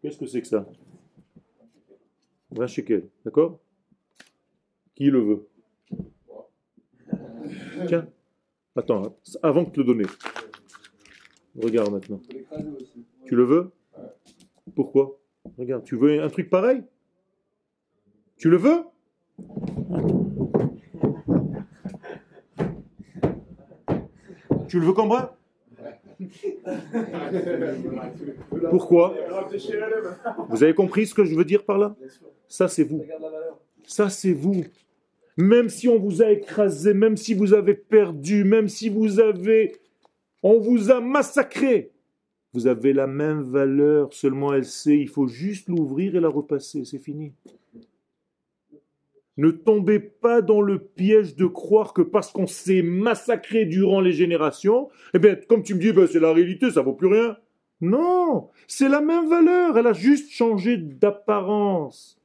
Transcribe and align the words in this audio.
Qu'est-ce 0.00 0.18
que 0.18 0.26
c'est 0.26 0.40
que 0.42 0.48
ça? 0.48 0.66
20 2.50 2.66
shekels, 2.66 3.08
d'accord? 3.24 3.60
Qui 4.94 5.10
le 5.10 5.20
veut? 5.20 5.48
Tiens, 7.86 8.08
attends, 8.76 9.16
avant 9.42 9.62
de 9.62 9.70
te 9.70 9.80
le 9.80 9.86
donner. 9.86 10.04
Regarde 11.60 11.92
maintenant. 11.92 12.20
Tu 13.26 13.34
le 13.34 13.44
veux? 13.44 13.72
Pourquoi? 14.74 15.18
Regarde, 15.56 15.84
tu 15.84 15.96
veux 15.96 16.22
un 16.22 16.28
truc 16.28 16.48
pareil? 16.48 16.82
Tu 18.36 18.48
le 18.48 18.56
veux? 18.56 18.84
Tu 24.68 24.78
le 24.78 24.86
veux 24.86 24.92
comme 24.92 25.08
bras 25.08 25.36
Pourquoi 28.70 29.14
Vous 30.48 30.62
avez 30.62 30.74
compris 30.74 31.06
ce 31.06 31.14
que 31.14 31.24
je 31.24 31.34
veux 31.34 31.44
dire 31.44 31.64
par 31.64 31.78
là? 31.78 31.96
Ça, 32.48 32.68
c'est 32.68 32.84
vous. 32.84 33.04
Ça, 33.84 34.08
c'est 34.10 34.32
vous. 34.32 34.64
Même 35.36 35.68
si 35.68 35.88
on 35.88 35.98
vous 35.98 36.22
a 36.22 36.30
écrasé, 36.30 36.94
même 36.94 37.16
si 37.16 37.34
vous 37.34 37.54
avez 37.54 37.74
perdu, 37.74 38.44
même 38.44 38.68
si 38.68 38.88
vous 38.88 39.20
avez... 39.20 39.72
On 40.42 40.58
vous 40.58 40.90
a 40.90 41.00
massacré. 41.00 41.92
Vous 42.52 42.66
avez 42.66 42.92
la 42.92 43.06
même 43.06 43.42
valeur, 43.42 44.12
seulement 44.12 44.54
elle 44.54 44.64
sait, 44.64 44.96
il 44.98 45.08
faut 45.08 45.28
juste 45.28 45.68
l'ouvrir 45.68 46.16
et 46.16 46.20
la 46.20 46.28
repasser, 46.28 46.84
c'est 46.84 46.98
fini. 46.98 47.32
Ne 49.38 49.52
tombez 49.52 50.00
pas 50.00 50.42
dans 50.42 50.60
le 50.60 50.80
piège 50.80 51.36
de 51.36 51.46
croire 51.46 51.92
que 51.92 52.02
parce 52.02 52.32
qu'on 52.32 52.48
s'est 52.48 52.82
massacré 52.82 53.64
durant 53.64 54.00
les 54.00 54.12
générations, 54.12 54.88
eh 55.14 55.20
bien, 55.20 55.36
comme 55.48 55.62
tu 55.62 55.76
me 55.76 55.80
dis, 55.80 55.92
ben, 55.92 56.08
c'est 56.08 56.20
la 56.20 56.32
réalité, 56.32 56.70
ça 56.70 56.82
vaut 56.82 56.92
plus 56.92 57.06
rien. 57.06 57.36
Non, 57.80 58.48
c'est 58.66 58.88
la 58.88 59.00
même 59.00 59.28
valeur, 59.28 59.78
elle 59.78 59.86
a 59.86 59.92
juste 59.92 60.32
changé 60.32 60.76
d'apparence. 60.76 62.17